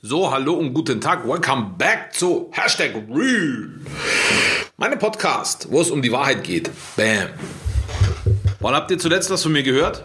So, 0.00 0.30
hallo 0.30 0.54
und 0.54 0.74
guten 0.74 1.00
Tag. 1.00 1.26
Welcome 1.26 1.72
back 1.76 2.14
zu 2.14 2.50
Hashtag 2.52 2.94
Real. 3.10 3.68
Meine 4.76 4.96
Podcast, 4.96 5.66
wo 5.72 5.80
es 5.80 5.90
um 5.90 6.02
die 6.02 6.12
Wahrheit 6.12 6.44
geht. 6.44 6.70
Bam. 6.94 7.30
Wann 8.60 8.74
habt 8.76 8.92
ihr 8.92 8.98
zuletzt 9.00 9.28
was 9.28 9.42
von 9.42 9.50
mir 9.50 9.64
gehört? 9.64 10.04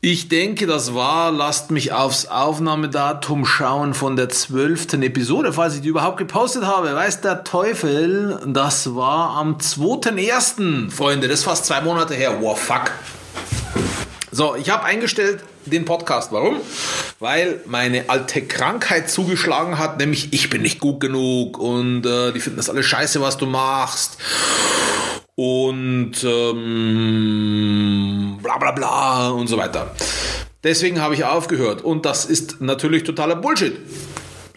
Ich 0.00 0.28
denke, 0.28 0.68
das 0.68 0.94
war, 0.94 1.32
lasst 1.32 1.72
mich 1.72 1.92
aufs 1.92 2.26
Aufnahmedatum 2.26 3.44
schauen 3.44 3.92
von 3.92 4.14
der 4.14 4.28
zwölften 4.28 5.02
Episode, 5.02 5.52
falls 5.52 5.74
ich 5.74 5.80
die 5.80 5.88
überhaupt 5.88 6.18
gepostet 6.18 6.64
habe. 6.64 6.94
Weiß 6.94 7.22
der 7.22 7.42
Teufel, 7.42 8.40
das 8.46 8.94
war 8.94 9.30
am 9.30 9.56
2.1. 9.56 10.92
Freunde, 10.92 11.26
das 11.26 11.40
ist 11.40 11.44
fast 11.44 11.64
zwei 11.66 11.80
Monate 11.80 12.14
her. 12.14 12.40
Wow, 12.40 12.56
fuck. 12.56 12.92
So, 14.34 14.56
ich 14.56 14.68
habe 14.68 14.82
eingestellt 14.82 15.44
den 15.64 15.84
Podcast. 15.84 16.32
Warum? 16.32 16.56
Weil 17.20 17.60
meine 17.66 18.10
alte 18.10 18.42
Krankheit 18.42 19.08
zugeschlagen 19.08 19.78
hat, 19.78 20.00
nämlich 20.00 20.32
ich 20.32 20.50
bin 20.50 20.62
nicht 20.62 20.80
gut 20.80 20.98
genug 20.98 21.56
und 21.56 22.04
äh, 22.04 22.32
die 22.32 22.40
finden 22.40 22.56
das 22.56 22.68
alles 22.68 22.84
scheiße, 22.84 23.20
was 23.20 23.36
du 23.36 23.46
machst 23.46 24.18
und 25.36 26.14
ähm, 26.24 27.20
bla 28.42 28.58
bla 28.58 28.72
bla 28.72 29.28
und 29.28 29.46
so 29.46 29.56
weiter. 29.56 29.94
Deswegen 30.64 31.00
habe 31.00 31.14
ich 31.14 31.22
aufgehört 31.22 31.82
und 31.82 32.04
das 32.04 32.24
ist 32.24 32.60
natürlich 32.60 33.04
totaler 33.04 33.36
Bullshit. 33.36 33.76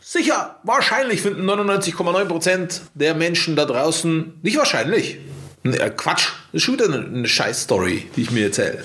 Sicher, 0.02 0.56
wahrscheinlich 0.64 1.22
finden 1.22 1.48
99,9% 1.48 2.82
der 2.96 3.14
Menschen 3.14 3.56
da 3.56 3.66
draußen, 3.66 4.40
nicht 4.42 4.58
wahrscheinlich, 4.58 5.20
äh, 5.74 5.92
Quatsch, 5.96 6.30
das 6.52 6.62
ist 6.62 6.64
schon 6.64 6.76
wieder 6.76 6.86
eine, 6.86 7.06
eine 7.06 7.28
Scheiß-Story, 7.28 8.10
die 8.16 8.22
ich 8.22 8.32
mir 8.32 8.46
erzähle. 8.46 8.84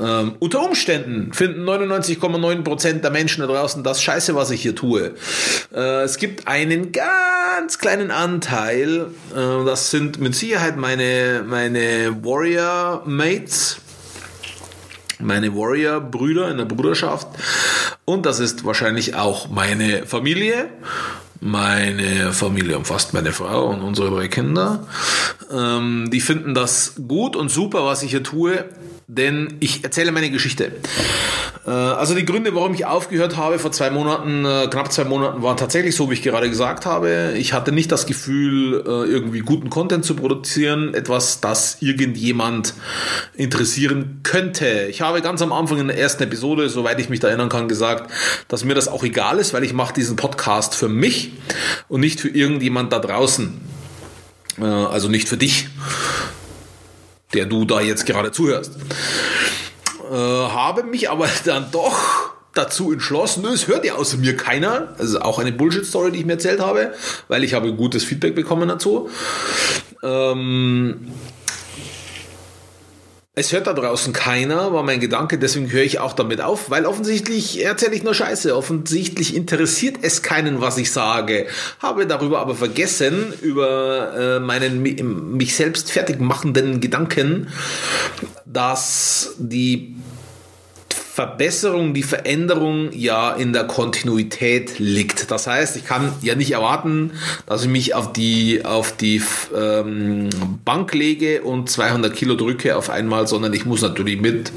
Ähm, 0.00 0.34
unter 0.40 0.62
Umständen 0.62 1.32
finden 1.32 1.64
99,9% 1.68 3.00
der 3.00 3.10
Menschen 3.10 3.40
da 3.40 3.46
draußen 3.46 3.82
das 3.84 4.02
Scheiße, 4.02 4.34
was 4.34 4.50
ich 4.50 4.62
hier 4.62 4.74
tue. 4.74 5.14
Äh, 5.72 6.02
es 6.02 6.16
gibt 6.18 6.48
einen 6.48 6.92
ganz 6.92 7.78
kleinen 7.78 8.10
Anteil, 8.10 9.06
äh, 9.32 9.64
das 9.64 9.90
sind 9.90 10.20
mit 10.20 10.34
Sicherheit 10.34 10.76
meine, 10.76 11.44
meine 11.46 12.16
Warrior-Mates, 12.22 13.78
meine 15.20 15.54
Warrior-Brüder 15.54 16.50
in 16.50 16.58
der 16.58 16.64
Bruderschaft 16.64 17.28
und 18.04 18.26
das 18.26 18.40
ist 18.40 18.64
wahrscheinlich 18.64 19.14
auch 19.14 19.48
meine 19.48 20.06
Familie. 20.06 20.68
Meine 21.46 22.32
Familie 22.32 22.78
umfasst 22.78 23.12
meine 23.12 23.32
Frau 23.32 23.66
und 23.66 23.82
unsere 23.82 24.10
drei 24.10 24.28
Kinder. 24.28 24.86
Ähm, 25.52 26.08
die 26.10 26.20
finden 26.20 26.54
das 26.54 26.94
gut 27.06 27.36
und 27.36 27.50
super, 27.50 27.84
was 27.84 28.02
ich 28.02 28.10
hier 28.10 28.22
tue 28.22 28.64
denn 29.06 29.56
ich 29.60 29.84
erzähle 29.84 30.12
meine 30.12 30.30
Geschichte. 30.30 30.72
Äh, 31.66 31.70
also 31.70 32.14
die 32.14 32.24
Gründe, 32.24 32.54
warum 32.54 32.74
ich 32.74 32.86
aufgehört 32.86 33.36
habe 33.36 33.58
vor 33.58 33.72
zwei 33.72 33.90
Monaten, 33.90 34.44
äh, 34.44 34.68
knapp 34.68 34.92
zwei 34.92 35.04
Monaten, 35.04 35.42
waren 35.42 35.56
tatsächlich 35.56 35.96
so, 35.96 36.10
wie 36.10 36.14
ich 36.14 36.22
gerade 36.22 36.48
gesagt 36.48 36.86
habe. 36.86 37.34
Ich 37.36 37.52
hatte 37.52 37.72
nicht 37.72 37.90
das 37.90 38.06
Gefühl, 38.06 38.84
äh, 38.86 39.10
irgendwie 39.10 39.40
guten 39.40 39.70
Content 39.70 40.04
zu 40.04 40.14
produzieren, 40.14 40.94
etwas, 40.94 41.40
das 41.40 41.78
irgendjemand 41.80 42.74
interessieren 43.34 44.20
könnte. 44.22 44.86
Ich 44.90 45.00
habe 45.00 45.22
ganz 45.22 45.42
am 45.42 45.52
Anfang 45.52 45.78
in 45.78 45.88
der 45.88 45.98
ersten 45.98 46.22
Episode, 46.22 46.68
soweit 46.68 47.00
ich 47.00 47.08
mich 47.08 47.20
da 47.20 47.28
erinnern 47.28 47.48
kann, 47.48 47.68
gesagt, 47.68 48.10
dass 48.48 48.64
mir 48.64 48.74
das 48.74 48.88
auch 48.88 49.04
egal 49.04 49.38
ist, 49.38 49.54
weil 49.54 49.64
ich 49.64 49.72
mache 49.72 49.94
diesen 49.94 50.16
Podcast 50.16 50.74
für 50.74 50.88
mich 50.88 51.32
und 51.88 52.00
nicht 52.00 52.20
für 52.20 52.28
irgendjemand 52.28 52.92
da 52.92 52.98
draußen. 52.98 53.60
Also 54.60 55.08
nicht 55.08 55.28
für 55.28 55.36
dich 55.36 55.66
der 57.34 57.46
du 57.46 57.64
da 57.64 57.80
jetzt 57.80 58.06
gerade 58.06 58.32
zuhörst. 58.32 58.72
Äh, 60.14 60.16
habe 60.16 60.84
mich 60.84 61.10
aber 61.10 61.28
dann 61.44 61.70
doch 61.72 62.30
dazu 62.54 62.92
entschlossen, 62.92 63.44
es 63.46 63.66
hört 63.66 63.84
ja 63.84 63.94
außer 63.94 64.16
mir 64.16 64.36
keiner. 64.36 64.94
Also 64.98 65.20
auch 65.20 65.40
eine 65.40 65.50
Bullshit-Story, 65.50 66.12
die 66.12 66.20
ich 66.20 66.24
mir 66.24 66.34
erzählt 66.34 66.60
habe, 66.60 66.94
weil 67.26 67.42
ich 67.42 67.52
habe 67.52 67.74
gutes 67.74 68.04
Feedback 68.04 68.36
bekommen 68.36 68.68
dazu. 68.68 69.10
Ähm, 70.04 71.08
es 73.36 73.52
hört 73.52 73.66
da 73.66 73.72
draußen 73.72 74.12
keiner, 74.12 74.72
war 74.72 74.84
mein 74.84 75.00
Gedanke, 75.00 75.38
deswegen 75.38 75.72
höre 75.72 75.82
ich 75.82 75.98
auch 75.98 76.12
damit 76.12 76.40
auf, 76.40 76.70
weil 76.70 76.86
offensichtlich 76.86 77.64
erzähle 77.64 77.96
ich 77.96 78.04
nur 78.04 78.14
Scheiße. 78.14 78.56
Offensichtlich 78.56 79.34
interessiert 79.34 79.96
es 80.02 80.22
keinen, 80.22 80.60
was 80.60 80.78
ich 80.78 80.92
sage. 80.92 81.48
Habe 81.80 82.06
darüber 82.06 82.38
aber 82.38 82.54
vergessen, 82.54 83.32
über 83.42 84.36
äh, 84.36 84.38
meinen 84.38 84.82
mich 85.36 85.56
selbst 85.56 85.90
fertig 85.90 86.20
machenden 86.20 86.80
Gedanken, 86.80 87.48
dass 88.46 89.34
die 89.38 89.96
Verbesserung, 91.14 91.94
die 91.94 92.02
Veränderung 92.02 92.90
ja 92.90 93.30
in 93.30 93.52
der 93.52 93.68
Kontinuität 93.68 94.80
liegt. 94.80 95.30
Das 95.30 95.46
heißt, 95.46 95.76
ich 95.76 95.84
kann 95.84 96.12
ja 96.22 96.34
nicht 96.34 96.50
erwarten, 96.50 97.12
dass 97.46 97.62
ich 97.62 97.68
mich 97.68 97.94
auf 97.94 98.12
die, 98.12 98.64
auf 98.64 98.96
die 98.96 99.22
ähm, 99.56 100.28
Bank 100.64 100.92
lege 100.92 101.42
und 101.42 101.70
200 101.70 102.12
Kilo 102.12 102.34
drücke 102.34 102.76
auf 102.76 102.90
einmal, 102.90 103.28
sondern 103.28 103.52
ich 103.52 103.64
muss 103.64 103.80
natürlich 103.80 104.20
mit, 104.20 104.50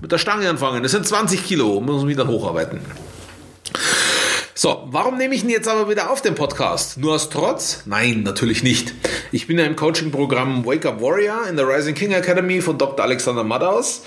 mit 0.00 0.12
der 0.12 0.18
Stange 0.18 0.48
anfangen. 0.48 0.84
Das 0.84 0.92
sind 0.92 1.08
20 1.08 1.44
Kilo, 1.44 1.80
muss 1.80 2.04
mich 2.04 2.16
dann 2.16 2.28
hocharbeiten. 2.28 2.78
So, 4.62 4.86
warum 4.92 5.18
nehme 5.18 5.34
ich 5.34 5.42
ihn 5.42 5.50
jetzt 5.50 5.66
aber 5.66 5.90
wieder 5.90 6.08
auf 6.08 6.22
den 6.22 6.36
Podcast? 6.36 6.96
Nur 6.96 7.14
aus 7.14 7.30
Trotz? 7.30 7.82
Nein, 7.84 8.22
natürlich 8.22 8.62
nicht. 8.62 8.94
Ich 9.32 9.48
bin 9.48 9.58
ja 9.58 9.64
im 9.64 9.74
Coaching-Programm 9.74 10.64
Wake 10.64 10.86
Up 10.86 11.02
Warrior 11.02 11.48
in 11.50 11.56
der 11.56 11.66
Rising 11.66 11.96
King 11.96 12.12
Academy 12.12 12.60
von 12.60 12.78
Dr. 12.78 13.04
Alexander 13.04 13.42
Madaus. 13.42 14.02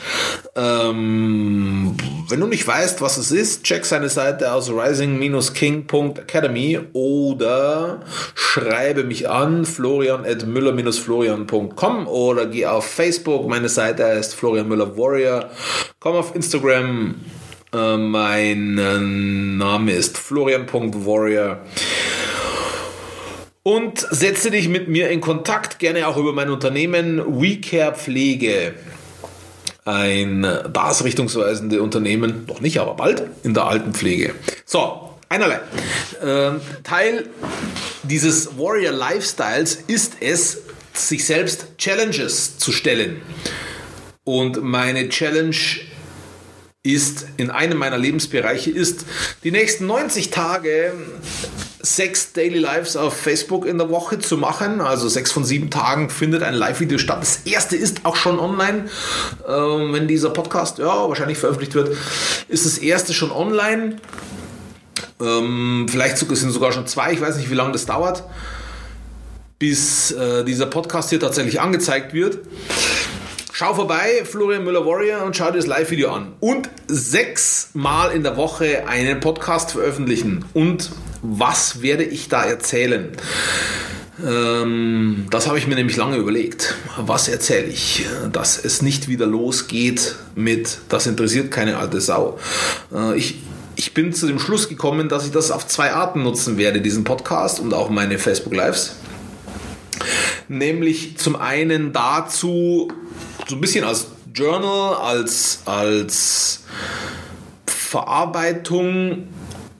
Ähm, 0.55 1.97
wenn 2.29 2.39
du 2.39 2.47
nicht 2.47 2.65
weißt, 2.65 3.01
was 3.01 3.17
es 3.17 3.31
ist, 3.31 3.65
check 3.65 3.83
seine 3.83 4.07
Seite 4.07 4.53
aus 4.53 4.71
rising-king.academy 4.71 6.79
oder 6.93 7.99
schreibe 8.33 9.03
mich 9.03 9.29
an 9.29 9.65
florian 9.65 10.25
at 10.25 10.47
müller-florian.com 10.47 12.07
oder 12.07 12.45
geh 12.45 12.65
auf 12.65 12.85
Facebook, 12.85 13.49
meine 13.49 13.67
Seite 13.67 14.05
heißt 14.05 14.33
Florian 14.33 14.69
Müller 14.69 14.97
Warrior. 14.97 15.49
Komm 15.99 16.15
auf 16.15 16.33
Instagram, 16.33 17.15
äh, 17.75 17.97
mein 17.97 19.57
Name 19.57 19.91
ist 19.91 20.17
florian.warrior. 20.17 21.59
Und 23.63 23.99
setze 24.11 24.51
dich 24.51 24.69
mit 24.69 24.87
mir 24.87 25.09
in 25.09 25.21
Kontakt, 25.21 25.79
gerne 25.79 26.07
auch 26.07 26.17
über 26.17 26.33
mein 26.33 26.49
Unternehmen 26.49 27.41
WeCare 27.41 27.95
Pflege. 27.95 28.75
Ein 29.85 30.47
das 30.71 31.03
richtungsweisende 31.03 31.81
Unternehmen, 31.81 32.45
noch 32.47 32.61
nicht, 32.61 32.79
aber 32.79 32.93
bald, 32.93 33.23
in 33.43 33.53
der 33.53 33.65
Altenpflege. 33.65 34.35
So, 34.65 35.09
einerlei. 35.29 35.59
Äh, 36.21 36.59
Teil 36.83 37.27
dieses 38.03 38.57
Warrior 38.57 38.93
Lifestyles 38.93 39.75
ist 39.87 40.17
es, 40.21 40.61
sich 40.93 41.25
selbst 41.25 41.77
Challenges 41.77 42.57
zu 42.57 42.71
stellen. 42.71 43.21
Und 44.23 44.63
meine 44.63 45.09
Challenge 45.09 45.55
ist 46.85 47.25
in 47.37 47.49
einem 47.49 47.77
meiner 47.77 47.97
Lebensbereiche 47.97 48.69
ist, 48.71 49.05
die 49.43 49.51
nächsten 49.51 49.87
90 49.87 50.29
Tage 50.29 50.93
sechs 51.81 52.33
Daily 52.33 52.57
Lives 52.57 52.95
auf 52.95 53.15
Facebook 53.15 53.65
in 53.65 53.77
der 53.77 53.89
Woche 53.89 54.19
zu 54.19 54.37
machen. 54.37 54.81
Also 54.81 55.07
sechs 55.07 55.31
von 55.31 55.43
sieben 55.43 55.69
Tagen 55.69 56.09
findet 56.09 56.43
ein 56.43 56.53
Live-Video 56.53 56.97
statt. 56.97 57.19
Das 57.21 57.41
erste 57.45 57.75
ist 57.75 58.05
auch 58.05 58.15
schon 58.15 58.39
online. 58.39 58.85
Ähm, 59.47 59.93
wenn 59.93 60.07
dieser 60.07 60.29
Podcast 60.29 60.79
ja, 60.79 61.07
wahrscheinlich 61.07 61.37
veröffentlicht 61.37 61.75
wird, 61.75 61.95
ist 62.47 62.65
das 62.65 62.77
erste 62.77 63.13
schon 63.13 63.31
online. 63.31 63.97
Ähm, 65.21 65.87
vielleicht 65.89 66.17
sind 66.17 66.51
sogar 66.51 66.71
schon 66.71 66.87
zwei. 66.87 67.13
Ich 67.13 67.21
weiß 67.21 67.37
nicht, 67.37 67.49
wie 67.49 67.55
lange 67.55 67.71
das 67.71 67.85
dauert, 67.85 68.23
bis 69.59 70.11
äh, 70.11 70.43
dieser 70.43 70.65
Podcast 70.65 71.09
hier 71.09 71.19
tatsächlich 71.19 71.61
angezeigt 71.61 72.13
wird. 72.13 72.39
Schau 73.57 73.73
vorbei, 73.73 74.25
Florian 74.25 74.65
Müller 74.65 74.85
Warrior, 74.85 75.23
und 75.23 75.37
schau 75.37 75.49
dir 75.49 75.59
das 75.59 75.65
Live-Video 75.65 76.11
an. 76.11 76.33
Und 76.41 76.69
sechsmal 76.87 78.11
in 78.11 78.21
der 78.21 78.35
Woche 78.35 78.85
einen 78.85 79.21
Podcast 79.21 79.71
veröffentlichen. 79.71 80.43
Und 80.53 80.91
was 81.21 81.81
werde 81.81 82.03
ich 82.03 82.27
da 82.27 82.43
erzählen? 82.43 83.13
Ähm, 84.21 85.27
das 85.29 85.47
habe 85.47 85.57
ich 85.57 85.67
mir 85.67 85.75
nämlich 85.75 85.95
lange 85.95 86.17
überlegt. 86.17 86.75
Was 86.97 87.29
erzähle 87.29 87.67
ich? 87.67 88.05
Dass 88.29 88.61
es 88.61 88.81
nicht 88.81 89.07
wieder 89.07 89.25
losgeht 89.25 90.15
mit, 90.35 90.79
das 90.89 91.07
interessiert 91.07 91.49
keine 91.49 91.77
alte 91.77 92.01
Sau. 92.01 92.37
Äh, 92.93 93.15
ich, 93.15 93.35
ich 93.77 93.93
bin 93.93 94.11
zu 94.11 94.27
dem 94.27 94.37
Schluss 94.37 94.67
gekommen, 94.67 95.07
dass 95.07 95.25
ich 95.25 95.31
das 95.31 95.51
auf 95.51 95.65
zwei 95.65 95.93
Arten 95.93 96.23
nutzen 96.23 96.57
werde, 96.57 96.81
diesen 96.81 97.05
Podcast 97.05 97.61
und 97.61 97.73
auch 97.73 97.89
meine 97.89 98.19
Facebook 98.19 98.53
Lives. 98.53 98.97
Nämlich 100.47 101.17
zum 101.17 101.35
einen 101.35 101.91
dazu, 101.93 102.91
so 103.47 103.55
ein 103.55 103.61
bisschen 103.61 103.83
als 103.83 104.07
Journal, 104.33 104.95
als, 104.95 105.61
als 105.65 106.63
Verarbeitung 107.67 109.27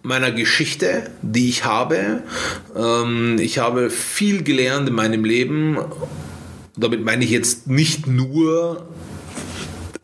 meiner 0.04 0.32
Geschichte, 0.32 1.12
die 1.22 1.50
ich 1.50 1.66
habe. 1.66 2.24
Ähm, 2.76 3.38
ich 3.40 3.58
habe 3.58 3.90
viel 3.90 4.44
gelernt 4.44 4.88
in 4.88 4.96
meinem 4.96 5.26
Leben. 5.26 5.78
Damit 6.78 7.04
meine 7.04 7.26
ich 7.26 7.32
jetzt 7.32 7.68
nicht 7.68 8.08
nur 8.08 8.88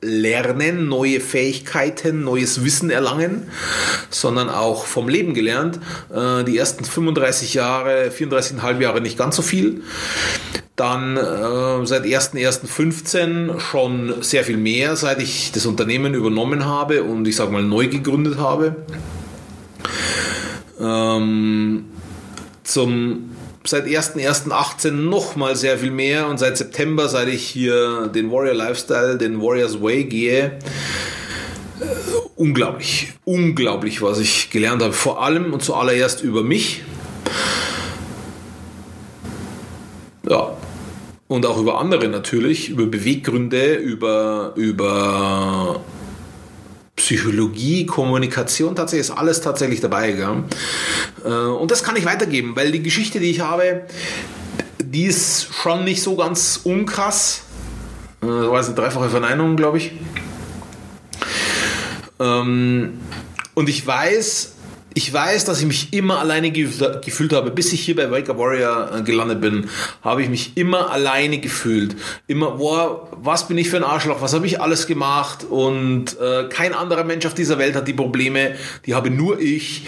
lernen, 0.02 0.90
neue 0.90 1.20
Fähigkeiten, 1.20 2.24
neues 2.24 2.64
Wissen 2.66 2.90
erlangen, 2.90 3.48
sondern 4.10 4.50
auch 4.50 4.86
vom 4.86 5.08
Leben 5.08 5.34
gelernt. 5.34 5.80
Äh, 6.14 6.44
die 6.44 6.58
ersten 6.58 6.84
35 6.84 7.54
Jahre, 7.54 8.10
34,5 8.10 8.80
Jahre 8.80 9.02
nicht 9.02 9.18
ganz 9.18 9.36
so 9.36 9.42
viel. 9.42 9.84
Dann 10.76 11.18
äh, 11.18 11.86
seit 11.86 12.06
1.1.15 12.06 13.60
schon 13.60 14.24
sehr 14.24 14.44
viel 14.44 14.58
mehr, 14.58 14.96
seit 14.96 15.22
ich 15.22 15.52
das 15.52 15.66
Unternehmen 15.66 16.16
übernommen 16.16 16.66
habe 16.66 17.04
und 17.04 17.28
ich 17.28 17.36
sage 17.36 17.52
mal 17.52 17.62
neu 17.62 17.88
gegründet 17.88 18.40
habe. 18.40 18.76
Ähm, 20.80 21.86
zum 22.64 23.31
seit 23.64 23.86
1.1.18 23.86 24.92
nochmal 24.92 25.56
sehr 25.56 25.78
viel 25.78 25.92
mehr 25.92 26.28
und 26.28 26.38
seit 26.38 26.58
September, 26.58 27.08
seit 27.08 27.28
ich 27.28 27.44
hier 27.44 28.08
den 28.08 28.32
Warrior 28.32 28.56
Lifestyle, 28.56 29.18
den 29.18 29.42
Warriors 29.42 29.82
Way 29.82 30.06
gehe, 30.06 30.44
äh, 31.80 31.86
unglaublich, 32.36 33.14
unglaublich, 33.24 34.02
was 34.02 34.20
ich 34.20 34.50
gelernt 34.50 34.82
habe. 34.82 34.94
Vor 34.94 35.24
allem 35.24 35.54
und 35.54 35.64
zuallererst 35.64 36.24
über 36.24 36.44
mich. 36.44 36.84
Ja. 40.28 40.58
Und 41.28 41.46
auch 41.46 41.58
über 41.58 41.80
andere 41.80 42.10
natürlich, 42.10 42.70
über 42.70 42.86
Beweggründe, 42.88 43.76
über, 43.76 44.52
über 44.56 45.82
Psychologie, 47.02 47.88
Kommunikation, 47.88 48.76
tatsächlich 48.76 49.10
ist 49.10 49.18
alles 49.18 49.42
tatsächlich 49.42 49.82
dabei. 49.82 50.12
Gell? 50.12 50.44
Äh, 51.26 51.30
und 51.30 51.72
das 51.72 51.84
kann 51.84 51.96
ich 51.96 52.06
weitergeben, 52.06 52.56
weil 52.56 52.72
die 52.72 52.84
Geschichte, 52.84 53.20
die 53.20 53.32
ich 53.32 53.40
habe, 53.40 53.88
die 54.80 55.06
ist 55.06 55.52
schon 55.52 55.84
nicht 55.84 56.04
so 56.04 56.16
ganz 56.16 56.60
unkrass. 56.64 57.42
Äh, 58.22 58.28
das 58.28 58.48
war 58.48 58.58
jetzt 58.58 58.68
eine 58.68 58.76
dreifache 58.76 59.10
Verneinung, 59.10 59.56
glaube 59.56 59.80
ich. 59.80 59.94
Ähm, 62.20 63.00
und 63.56 63.68
ich 63.68 63.86
weiß, 63.86 64.54
ich 64.94 65.14
weiß, 65.14 65.46
dass 65.46 65.60
ich 65.60 65.66
mich 65.66 65.94
immer 65.94 66.20
alleine 66.20 66.52
gefühlt 66.52 67.34
habe. 67.34 67.52
Bis 67.52 67.72
ich 67.74 67.82
hier 67.82 67.96
bei 67.96 68.12
Wake 68.12 68.28
Warrior 68.38 68.92
äh, 68.94 69.02
gelandet 69.04 69.40
bin, 69.40 69.70
habe 70.02 70.22
ich 70.22 70.30
mich 70.30 70.58
immer 70.58 70.92
alleine 70.92 71.40
gefühlt. 71.40 71.96
Immer, 72.28 72.52
boah, 72.52 73.08
was 73.12 73.48
bin 73.48 73.58
ich 73.58 73.70
für 73.70 73.78
ein 73.78 73.84
Arschloch? 73.84 74.22
Was 74.22 74.34
habe 74.34 74.46
ich 74.46 74.60
alles 74.62 74.88
gemacht? 74.88 75.46
Und 75.46 76.20
äh, 76.20 76.50
kein 76.50 76.74
anderer 76.74 77.04
Mensch 77.04 77.26
auf 77.26 77.34
dieser 77.34 77.58
Welt 77.58 77.76
hat 77.76 77.88
die 77.88 77.94
Probleme. 77.94 78.56
Die 78.86 78.94
habe 78.94 79.10
nur 79.10 79.40
ich. 79.40 79.88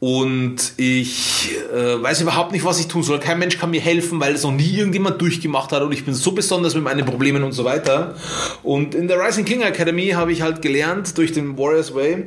Und 0.00 0.74
ich 0.76 1.50
äh, 1.72 2.02
weiß 2.02 2.20
überhaupt 2.20 2.52
nicht, 2.52 2.64
was 2.64 2.78
ich 2.78 2.88
tun 2.88 3.02
soll. 3.02 3.20
Kein 3.20 3.38
Mensch 3.38 3.58
kann 3.58 3.70
mir 3.70 3.80
helfen, 3.80 4.20
weil 4.20 4.34
es 4.34 4.42
noch 4.42 4.52
nie 4.52 4.76
irgendjemand 4.76 5.20
durchgemacht 5.20 5.72
hat. 5.72 5.82
Und 5.82 5.92
ich 5.92 6.04
bin 6.04 6.12
so 6.12 6.32
besonders 6.32 6.74
mit 6.74 6.84
meinen 6.84 7.06
Problemen 7.06 7.42
und 7.42 7.52
so 7.52 7.64
weiter. 7.64 8.16
Und 8.62 8.94
in 8.94 9.08
der 9.08 9.18
Rising 9.18 9.44
King 9.44 9.62
Academy 9.62 10.10
habe 10.10 10.32
ich 10.32 10.42
halt 10.42 10.60
gelernt 10.60 11.16
durch 11.16 11.32
den 11.32 11.56
Warriors 11.56 11.94
Way, 11.94 12.26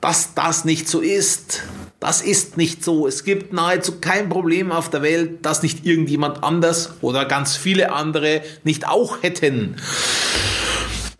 dass 0.00 0.34
das 0.34 0.64
nicht 0.64 0.88
so 0.88 1.00
ist 1.00 1.64
das 2.00 2.22
ist 2.22 2.56
nicht 2.56 2.84
so. 2.84 3.08
Es 3.08 3.24
gibt 3.24 3.52
nahezu 3.52 4.00
kein 4.00 4.28
Problem 4.28 4.70
auf 4.70 4.88
der 4.88 5.02
Welt, 5.02 5.44
das 5.44 5.62
nicht 5.62 5.84
irgendjemand 5.84 6.44
anders 6.44 6.94
oder 7.00 7.24
ganz 7.24 7.56
viele 7.56 7.92
andere 7.92 8.42
nicht 8.62 8.86
auch 8.86 9.22
hätten. 9.22 9.76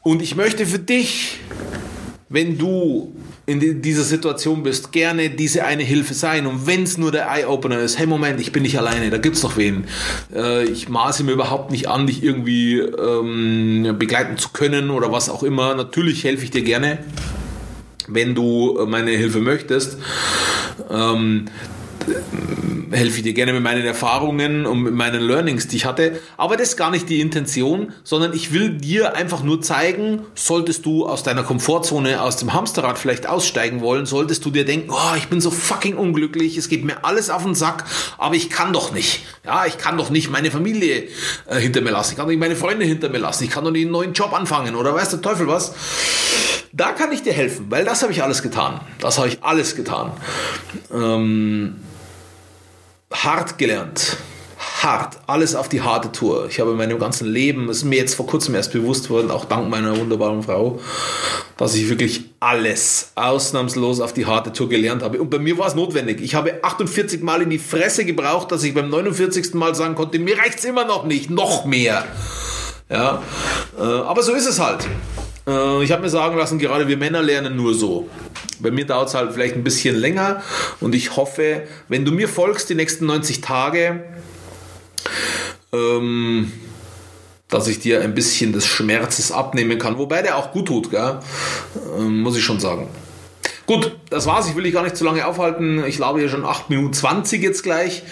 Und 0.03 0.23
ich 0.23 0.37
möchte 0.37 0.67
für 0.67 0.79
dich, 0.79 1.41
wenn 2.29 2.59
du 2.59 3.15
in 3.49 3.81
dieser 3.81 4.03
Situation 4.05 4.63
bist, 4.63 4.93
gerne 4.93 5.31
diese 5.31 5.65
eine 5.65 5.83
Hilfe 5.83 6.13
sein. 6.13 6.47
Und 6.47 6.67
wenn 6.67 6.83
es 6.83 6.99
nur 6.99 7.11
der 7.11 7.31
Eye-Opener 7.31 7.79
ist, 7.81 7.99
hey 7.99 8.07
Moment, 8.07 8.41
ich 8.41 8.53
bin 8.53 8.63
nicht 8.63 8.79
alleine, 8.79 9.09
da 9.09 9.17
gibt 9.17 9.37
es 9.37 9.43
noch 9.43 9.57
wen. 9.57 9.85
Äh, 10.35 10.65
ich 10.65 10.91
maße 10.91 11.25
mir 11.25 11.33
überhaupt 11.33 11.71
nicht 11.71 11.89
an, 11.89 12.07
dich 12.07 12.23
irgendwie 12.23 12.79
ähm, 12.79 13.97
begleiten 13.99 14.37
zu 14.37 14.51
können 14.51 14.91
oder 14.91 15.11
was 15.13 15.31
auch 15.31 15.43
immer. 15.43 15.75
Natürlich 15.75 16.25
helfe 16.25 16.45
ich 16.45 16.51
dir 16.51 16.63
gerne 16.63 16.99
wenn 18.11 18.35
du 18.35 18.87
meine 18.87 19.11
Hilfe 19.11 19.41
möchtest. 19.41 19.99
Ähm, 20.91 21.45
helfe 22.93 23.19
ich 23.19 23.23
dir 23.23 23.33
gerne 23.33 23.53
mit 23.53 23.63
meinen 23.63 23.85
Erfahrungen 23.85 24.67
und 24.67 24.83
mit 24.83 24.95
meinen 24.95 25.21
Learnings, 25.21 25.69
die 25.69 25.77
ich 25.77 25.85
hatte. 25.85 26.21
Aber 26.37 26.57
das 26.57 26.71
ist 26.71 26.77
gar 26.77 26.91
nicht 26.91 27.09
die 27.09 27.21
Intention, 27.21 27.93
sondern 28.05 28.33
ich 28.33 28.53
will 28.53 28.71
dir 28.71 29.17
einfach 29.17 29.43
nur 29.43 29.61
zeigen, 29.61 30.23
solltest 30.35 30.87
du 30.87 31.07
aus 31.07 31.23
deiner 31.23 31.43
Komfortzone, 31.43 32.21
aus 32.23 32.37
dem 32.37 32.53
Hamsterrad 32.53 32.99
vielleicht 32.99 33.29
aussteigen 33.29 33.81
wollen, 33.81 34.07
solltest 34.07 34.45
du 34.45 34.51
dir 34.51 34.65
denken, 34.65 34.91
oh, 34.91 35.17
ich 35.17 35.29
bin 35.29 35.41
so 35.41 35.51
fucking 35.51 35.97
unglücklich, 35.97 36.57
es 36.57 36.69
geht 36.69 36.85
mir 36.85 37.05
alles 37.05 37.31
auf 37.31 37.43
den 37.43 37.55
Sack, 37.55 37.85
aber 38.17 38.35
ich 38.35 38.51
kann 38.51 38.73
doch 38.73 38.93
nicht. 38.93 39.25
Ja, 39.45 39.67
ich 39.67 39.79
kann 39.79 39.97
doch 39.97 40.11
nicht 40.11 40.31
meine 40.31 40.51
Familie 40.51 41.09
äh, 41.47 41.57
hinter 41.57 41.81
mir 41.81 41.91
lassen, 41.91 42.13
ich 42.13 42.17
kann 42.17 42.27
doch 42.27 42.31
nicht 42.31 42.41
meine 42.41 42.57
Freunde 42.57 42.85
hinter 42.85 43.09
mir 43.09 43.19
lassen, 43.19 43.45
ich 43.45 43.51
kann 43.51 43.65
doch 43.65 43.71
nicht 43.71 43.83
einen 43.83 43.93
neuen 43.93 44.13
Job 44.13 44.33
anfangen 44.33 44.75
oder 44.75 44.95
weiß 44.95 45.11
der 45.11 45.21
Teufel 45.21 45.47
was. 45.47 45.75
Da 46.73 46.93
kann 46.93 47.13
ich 47.13 47.23
dir 47.23 47.33
helfen, 47.33 47.67
weil 47.71 47.85
das 47.85 48.03
habe 48.03 48.13
ich 48.13 48.23
alles 48.23 48.43
getan. 48.43 48.81
Das 49.01 49.19
habe 49.19 49.29
ich 49.29 49.43
alles 49.43 49.75
getan. 49.75 50.13
Ähm, 50.93 51.77
hart 53.13 53.59
gelernt. 53.59 54.17
Hart. 54.83 55.19
Alles 55.27 55.55
auf 55.55 55.69
die 55.69 55.83
harte 55.83 56.11
Tour. 56.11 56.47
Ich 56.49 56.59
habe 56.59 56.73
in 56.73 56.77
meinem 56.77 56.99
ganzen 56.99 57.29
Leben, 57.29 57.69
es 57.69 57.79
ist 57.79 57.85
mir 57.85 57.97
jetzt 57.97 58.15
vor 58.15 58.27
kurzem 58.27 58.55
erst 58.55 58.73
bewusst 58.73 59.09
worden, 59.09 59.31
auch 59.31 59.45
dank 59.45 59.69
meiner 59.69 59.97
wunderbaren 59.97 60.43
Frau, 60.43 60.81
dass 61.57 61.75
ich 61.75 61.89
wirklich 61.89 62.25
alles 62.41 63.13
ausnahmslos 63.15 64.01
auf 64.01 64.13
die 64.13 64.27
harte 64.27 64.53
Tour 64.53 64.69
gelernt 64.69 65.03
habe. 65.03 65.21
Und 65.21 65.31
bei 65.31 65.39
mir 65.39 65.59
war 65.59 65.69
es 65.69 65.75
notwendig. 65.75 66.21
Ich 66.21 66.35
habe 66.35 66.63
48 66.63 67.23
Mal 67.23 67.43
in 67.43 67.51
die 67.51 67.59
Fresse 67.59 68.05
gebraucht, 68.05 68.51
dass 68.51 68.65
ich 68.65 68.75
beim 68.75 68.91
49. 68.91 69.55
Mal 69.55 69.75
sagen 69.75 69.95
konnte, 69.95 70.19
mir 70.19 70.39
reicht 70.39 70.59
es 70.59 70.65
immer 70.65 70.85
noch 70.85 71.05
nicht, 71.05 71.31
noch 71.31 71.65
mehr. 71.65 72.05
Ja, 72.91 73.23
äh, 73.79 73.83
aber 73.83 74.23
so 74.23 74.33
ist 74.33 74.47
es 74.47 74.59
halt. 74.59 74.87
Äh, 75.49 75.83
ich 75.83 75.91
habe 75.91 76.03
mir 76.03 76.11
sagen 76.11 76.37
lassen, 76.37 76.59
gerade 76.59 76.87
wir 76.87 76.97
Männer 76.97 77.23
lernen 77.23 77.57
nur 77.57 77.75
so. 77.75 78.09
Bei 78.61 78.71
mir 78.71 78.87
dauert 78.87 79.09
es 79.09 79.15
halt 79.15 79.33
vielleicht 79.33 79.55
ein 79.55 79.65
bisschen 79.65 79.97
länger 79.97 80.43
und 80.81 80.95
ich 80.95 81.17
hoffe, 81.17 81.63
wenn 81.89 82.05
du 82.05 82.13
mir 82.13 82.29
folgst 82.29 82.69
die 82.69 82.75
nächsten 82.75 83.07
90 83.07 83.41
Tage, 83.41 84.05
ähm, 85.73 86.53
dass 87.49 87.67
ich 87.69 87.81
dir 87.81 88.03
ein 88.03 88.15
bisschen 88.15 88.53
des 88.53 88.67
Schmerzes 88.67 89.33
abnehmen 89.33 89.79
kann, 89.79 89.97
wobei 89.97 90.23
der 90.23 90.37
auch 90.37 90.53
gut 90.53 90.67
tut, 90.67 90.91
gell? 90.91 91.21
Ähm, 91.99 92.21
muss 92.21 92.37
ich 92.37 92.45
schon 92.45 92.61
sagen. 92.61 92.89
Gut, 93.65 93.97
das 94.11 94.27
war's. 94.27 94.49
Ich 94.49 94.57
will 94.57 94.65
dich 94.65 94.73
gar 94.73 94.83
nicht 94.83 94.97
zu 94.97 95.05
lange 95.05 95.27
aufhalten. 95.27 95.85
Ich 95.87 95.97
glaube 95.97 96.21
hier 96.21 96.29
schon 96.31 96.45
8 96.45 96.71
Minuten 96.71 96.93
20 96.93 97.43
jetzt 97.43 97.63
gleich. 97.63 98.03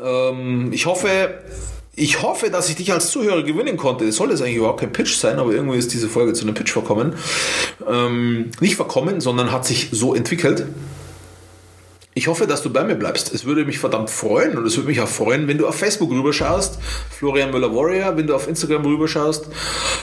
Ähm, 0.00 0.72
ich 0.72 0.86
hoffe, 0.86 1.34
ich 1.94 2.22
hoffe, 2.22 2.50
dass 2.50 2.70
ich 2.70 2.76
dich 2.76 2.92
als 2.92 3.10
Zuhörer 3.10 3.42
gewinnen 3.42 3.76
konnte. 3.76 4.06
Das 4.06 4.16
soll 4.16 4.30
jetzt 4.30 4.40
eigentlich 4.40 4.56
überhaupt 4.56 4.80
kein 4.80 4.92
Pitch 4.92 5.14
sein, 5.14 5.38
aber 5.38 5.52
irgendwie 5.52 5.76
ist 5.76 5.92
diese 5.92 6.08
Folge 6.08 6.32
zu 6.32 6.44
einem 6.44 6.54
Pitch 6.54 6.72
verkommen. 6.72 7.14
Ähm, 7.86 8.50
nicht 8.60 8.76
verkommen, 8.76 9.20
sondern 9.20 9.52
hat 9.52 9.66
sich 9.66 9.88
so 9.92 10.14
entwickelt. 10.14 10.66
Ich 12.14 12.26
hoffe, 12.28 12.46
dass 12.46 12.62
du 12.62 12.70
bei 12.70 12.84
mir 12.84 12.94
bleibst. 12.94 13.32
Es 13.34 13.46
würde 13.46 13.64
mich 13.64 13.78
verdammt 13.78 14.10
freuen 14.10 14.58
und 14.58 14.66
es 14.66 14.76
würde 14.76 14.88
mich 14.88 15.00
auch 15.00 15.08
freuen, 15.08 15.48
wenn 15.48 15.56
du 15.56 15.66
auf 15.66 15.76
Facebook 15.76 16.10
rüberschaust, 16.10 16.78
Florian 17.10 17.50
Müller 17.50 17.74
Warrior, 17.74 18.16
wenn 18.18 18.26
du 18.26 18.34
auf 18.34 18.48
Instagram 18.48 18.84
rüberschaust, 18.84 19.48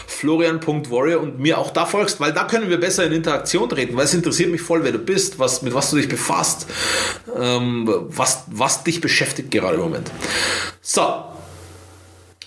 florian.warrior 0.08 1.22
und 1.22 1.40
mir 1.40 1.60
auch 1.60 1.70
da 1.70 1.86
folgst, 1.86 2.20
weil 2.20 2.34
da 2.34 2.46
können 2.46 2.70
wir 2.70 2.80
besser 2.80 3.06
in 3.06 3.14
Interaktion 3.14 3.70
treten, 3.70 3.96
weil 3.96 4.06
es 4.06 4.14
interessiert 4.16 4.50
mich 4.50 4.62
voll, 4.62 4.84
wer 4.84 4.92
du 4.92 4.98
bist, 4.98 5.38
was, 5.38 5.62
mit 5.62 5.76
was 5.76 5.92
du 5.92 5.98
dich 5.98 6.10
befasst, 6.10 6.66
ähm, 7.40 7.88
was, 7.88 8.46
was 8.48 8.84
dich 8.84 9.02
beschäftigt 9.02 9.52
gerade 9.52 9.76
im 9.76 9.82
Moment. 9.82 10.10
So, 10.82 11.26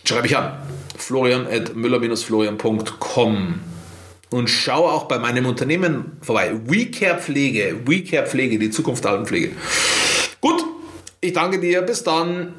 schreibe 0.05 0.27
ich 0.27 0.37
an. 0.37 0.53
Florian 0.97 1.47
at 1.47 1.75
müller-florian.com 1.75 3.61
und 4.31 4.49
schau 4.49 4.89
auch 4.89 5.05
bei 5.05 5.19
meinem 5.19 5.47
Unternehmen 5.47 6.13
vorbei. 6.23 6.53
WeCare 6.67 7.19
Pflege, 7.19 7.81
WeCare 7.85 8.27
Pflege, 8.27 8.59
die 8.59 8.71
Zukunft 8.71 9.05
der 9.05 9.13
Altenpflege. 9.13 9.53
Gut, 10.41 10.65
ich 11.21 11.33
danke 11.33 11.61
dir, 11.61 11.83
bis 11.83 12.03
dann. 12.03 12.55